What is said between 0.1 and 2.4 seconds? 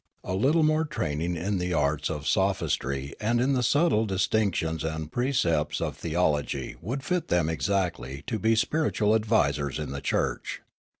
A little more training in the arts of